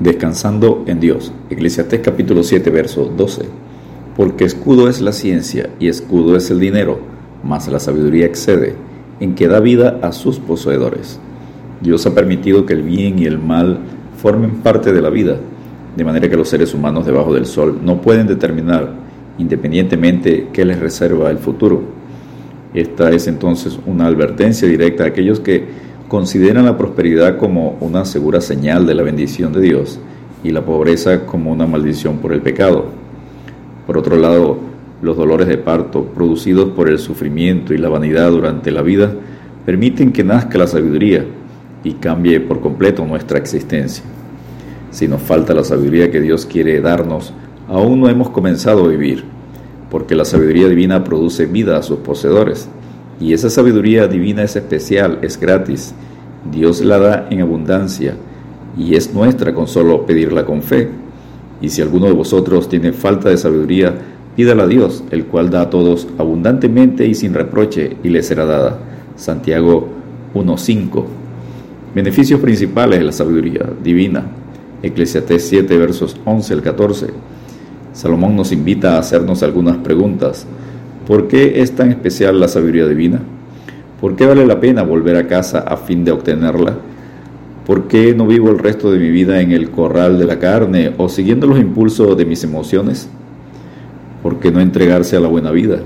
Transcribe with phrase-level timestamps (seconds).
[0.00, 1.30] Descansando en Dios.
[1.50, 3.42] Eclesiastés capítulo 7, verso 12.
[4.16, 7.00] Porque escudo es la ciencia y escudo es el dinero,
[7.44, 8.76] mas la sabiduría excede,
[9.20, 11.20] en que da vida a sus poseedores.
[11.82, 13.80] Dios ha permitido que el bien y el mal
[14.16, 15.36] formen parte de la vida,
[15.94, 18.94] de manera que los seres humanos debajo del sol no pueden determinar
[19.36, 21.82] independientemente qué les reserva el futuro.
[22.72, 28.40] Esta es entonces una advertencia directa a aquellos que consideran la prosperidad como una segura
[28.40, 30.00] señal de la bendición de Dios
[30.42, 32.86] y la pobreza como una maldición por el pecado.
[33.86, 34.58] Por otro lado,
[35.02, 39.12] los dolores de parto producidos por el sufrimiento y la vanidad durante la vida
[39.64, 41.24] permiten que nazca la sabiduría
[41.84, 44.02] y cambie por completo nuestra existencia.
[44.90, 47.32] Si nos falta la sabiduría que Dios quiere darnos,
[47.68, 49.22] aún no hemos comenzado a vivir,
[49.88, 52.68] porque la sabiduría divina produce vida a sus poseedores
[53.20, 55.94] y esa sabiduría divina es especial, es gratis.
[56.50, 58.14] Dios la da en abundancia
[58.78, 60.88] y es nuestra con solo pedirla con fe.
[61.60, 63.94] Y si alguno de vosotros tiene falta de sabiduría,
[64.34, 68.46] pídala a Dios, el cual da a todos abundantemente y sin reproche, y le será
[68.46, 68.78] dada.
[69.16, 69.86] Santiago
[70.34, 71.04] 1.5.
[71.94, 74.24] Beneficios principales de la sabiduría divina.
[74.82, 77.06] Eclesiastés 7, versos 11 al 14.
[77.92, 80.46] Salomón nos invita a hacernos algunas preguntas.
[81.10, 83.18] ¿Por qué es tan especial la sabiduría divina?
[84.00, 86.76] ¿Por qué vale la pena volver a casa a fin de obtenerla?
[87.66, 90.94] ¿Por qué no vivo el resto de mi vida en el corral de la carne
[90.98, 93.08] o siguiendo los impulsos de mis emociones?
[94.22, 95.80] ¿Por qué no entregarse a la buena vida?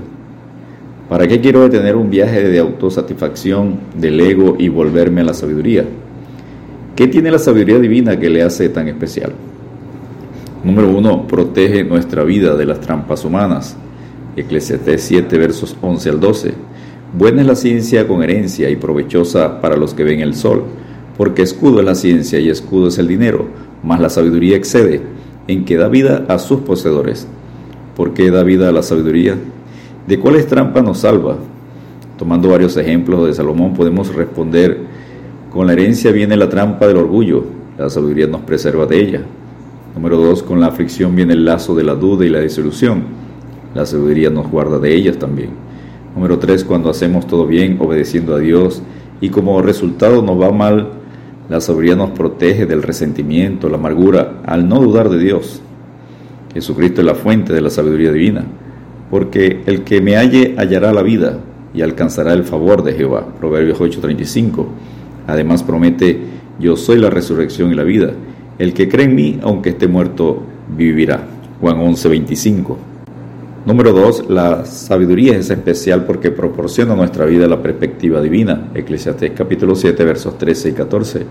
[1.09, 5.85] ¿Para qué quiero detener un viaje de autosatisfacción del ego y volverme a la sabiduría?
[6.95, 9.33] ¿Qué tiene la sabiduría divina que le hace tan especial?
[10.63, 13.75] Número uno, protege nuestra vida de las trampas humanas.
[14.35, 16.53] Eclesiastés 7, versos 11 al 12.
[17.17, 20.63] Buena es la ciencia con herencia y provechosa para los que ven el sol,
[21.17, 23.45] porque escudo es la ciencia y escudo es el dinero,
[23.81, 25.01] mas la sabiduría excede,
[25.47, 27.27] en que da vida a sus poseedores.
[27.95, 29.37] ¿Por qué da vida a la sabiduría?
[30.05, 31.37] ¿De cuáles trampas nos salva?
[32.17, 34.79] Tomando varios ejemplos de Salomón podemos responder,
[35.49, 37.45] con la herencia viene la trampa del orgullo,
[37.77, 39.21] la sabiduría nos preserva de ella.
[39.95, 43.23] Número dos, con la aflicción viene el lazo de la duda y la disolución
[43.75, 45.49] la sabiduría nos guarda de ellas también.
[46.15, 48.81] Número tres, cuando hacemos todo bien, obedeciendo a Dios,
[49.19, 50.91] y como resultado nos va mal,
[51.49, 55.61] la sabiduría nos protege del resentimiento, la amargura, al no dudar de Dios.
[56.53, 58.45] Jesucristo es la fuente de la sabiduría divina,
[59.11, 61.39] porque el que me halle hallará la vida
[61.73, 63.27] y alcanzará el favor de Jehová.
[63.37, 64.67] Proverbios 8:35.
[65.27, 66.17] Además promete,
[66.59, 68.13] yo soy la resurrección y la vida.
[68.57, 70.43] El que cree en mí, aunque esté muerto,
[70.77, 71.27] vivirá.
[71.59, 72.94] Juan 11:25.
[73.65, 78.69] Número dos, la sabiduría es especial porque proporciona a nuestra vida la perspectiva divina.
[78.75, 81.25] Eclesiastés capítulo 7 versos 13 y 14.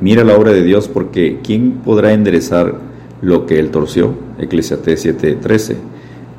[0.00, 2.74] Mira la obra de Dios porque ¿quién podrá enderezar
[3.22, 4.12] lo que él torció?
[4.40, 5.76] Eclesiastés 7, 13.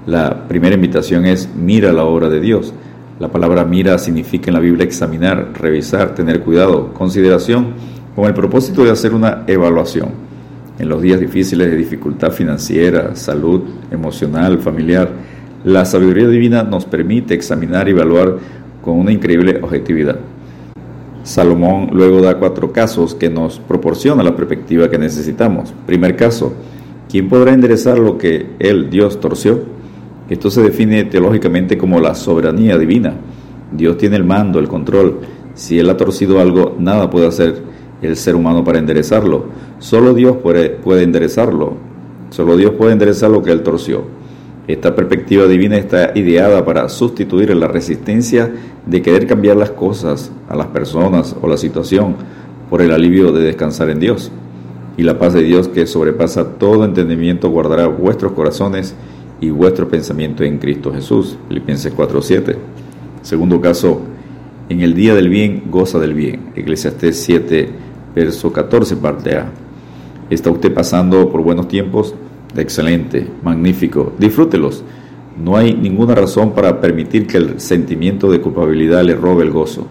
[0.07, 2.73] La primera invitación es mira la obra de Dios.
[3.17, 7.75] La palabra mira significa en la Biblia examinar, revisar, tener cuidado, consideración,
[8.13, 10.28] con el propósito de hacer una evaluación.
[10.79, 15.11] En los días difíciles de dificultad financiera, salud, emocional, familiar,
[15.65, 18.37] la sabiduría divina nos permite examinar y evaluar
[18.81, 20.17] con una increíble objetividad.
[21.23, 25.73] Salomón luego da cuatro casos que nos proporciona la perspectiva que necesitamos.
[25.85, 26.53] Primer caso,
[27.09, 29.59] ¿quién podrá enderezar lo que él, Dios, torció?
[30.29, 33.15] Esto se define teológicamente como la soberanía divina.
[33.73, 35.19] Dios tiene el mando, el control.
[35.55, 37.63] Si Él ha torcido algo, nada puede hacer
[38.01, 39.45] el ser humano para enderezarlo.
[39.79, 41.73] Solo Dios puede, puede enderezarlo.
[42.29, 44.03] Solo Dios puede enderezar lo que Él torció.
[44.67, 48.51] Esta perspectiva divina está ideada para sustituir la resistencia
[48.85, 52.15] de querer cambiar las cosas, a las personas o la situación
[52.69, 54.31] por el alivio de descansar en Dios.
[54.95, 58.93] Y la paz de Dios que sobrepasa todo entendimiento guardará vuestros corazones
[59.41, 61.37] y vuestro pensamiento en Cristo Jesús.
[61.47, 62.55] Filipenses 4:7.
[63.23, 64.01] Segundo caso,
[64.69, 66.51] en el día del bien goza del bien.
[66.55, 67.69] Eclesiastés 7,
[68.15, 69.51] verso 14, parte A.
[70.29, 72.13] ¿Está usted pasando por buenos tiempos?
[72.57, 74.83] excelente, magnífico, disfrútelos.
[75.41, 79.87] No hay ninguna razón para permitir que el sentimiento de culpabilidad le robe el gozo.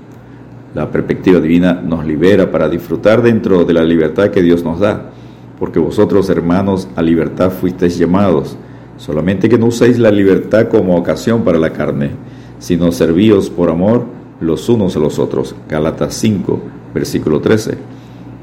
[0.75, 5.11] La perspectiva divina nos libera para disfrutar dentro de la libertad que Dios nos da,
[5.59, 8.57] porque vosotros, hermanos, a libertad fuisteis llamados,
[8.97, 12.11] solamente que no uséis la libertad como ocasión para la carne,
[12.59, 14.05] sino servíos por amor
[14.41, 15.55] los unos a los otros.
[15.69, 16.61] Gálatas 5,
[16.95, 17.79] versículo 13.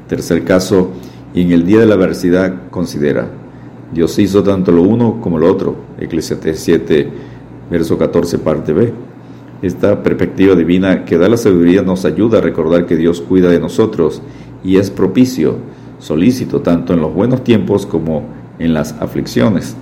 [0.08, 0.90] Tercer caso,
[1.34, 3.28] y en el día de la adversidad considera,
[3.92, 5.76] Dios hizo tanto lo uno como lo otro.
[5.98, 7.08] Eclesiastés 7,
[7.70, 8.92] verso 14, parte B.
[9.62, 13.60] Esta perspectiva divina que da la sabiduría nos ayuda a recordar que Dios cuida de
[13.60, 14.22] nosotros
[14.62, 15.56] y es propicio
[15.98, 18.24] solícito tanto en los buenos tiempos como
[18.58, 19.76] en las aflicciones.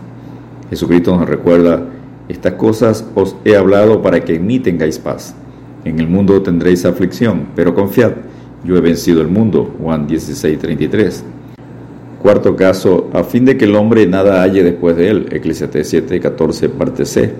[0.70, 1.82] Jesucristo nos recuerda,
[2.28, 5.34] estas cosas os he hablado para que en mí tengáis paz.
[5.84, 8.12] En el mundo tendréis aflicción, pero confiad,
[8.64, 9.74] yo he vencido el mundo.
[9.80, 11.22] Juan 16:33.
[12.22, 15.26] Cuarto caso, a fin de que el hombre nada halle después de él.
[15.30, 17.34] Eclesiastes 7:14, parte C.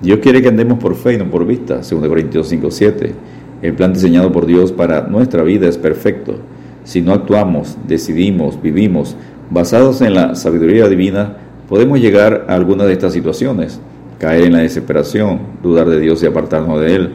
[0.00, 1.82] Dios quiere que andemos por fe y no por vista.
[1.82, 3.12] 2 Corintios 5:7.
[3.60, 6.36] El plan diseñado por Dios para nuestra vida es perfecto.
[6.84, 9.16] Si no actuamos, decidimos, vivimos,
[9.50, 11.36] basados en la sabiduría divina,
[11.68, 13.80] podemos llegar a alguna de estas situaciones.
[14.18, 17.10] Caer en la desesperación, dudar de Dios y apartarnos de Él.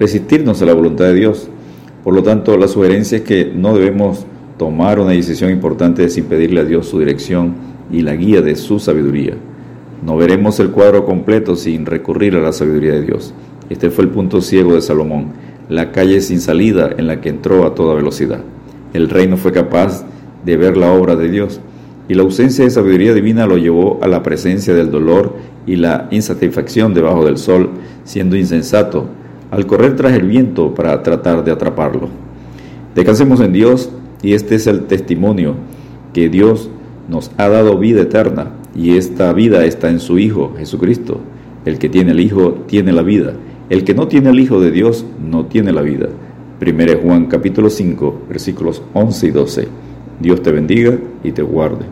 [0.00, 1.48] Resistirnos a la voluntad de Dios.
[2.06, 4.26] Por lo tanto, la sugerencia es que no debemos
[4.58, 7.56] tomar una decisión importante sin pedirle a Dios su dirección
[7.90, 9.34] y la guía de su sabiduría.
[10.04, 13.34] No veremos el cuadro completo sin recurrir a la sabiduría de Dios.
[13.70, 15.32] Este fue el punto ciego de Salomón,
[15.68, 18.38] la calle sin salida en la que entró a toda velocidad.
[18.92, 20.04] El rey no fue capaz
[20.44, 21.60] de ver la obra de Dios
[22.08, 25.34] y la ausencia de sabiduría divina lo llevó a la presencia del dolor
[25.66, 27.70] y la insatisfacción debajo del sol,
[28.04, 29.08] siendo insensato
[29.50, 32.08] al correr tras el viento para tratar de atraparlo.
[32.94, 33.90] Descansemos en Dios
[34.22, 35.54] y este es el testimonio
[36.12, 36.70] que Dios
[37.08, 41.20] nos ha dado vida eterna y esta vida está en su Hijo Jesucristo.
[41.64, 43.34] El que tiene el Hijo tiene la vida.
[43.68, 46.08] El que no tiene el Hijo de Dios no tiene la vida.
[46.60, 49.68] 1 Juan capítulo 5 versículos 11 y 12.
[50.20, 51.84] Dios te bendiga y te guarde.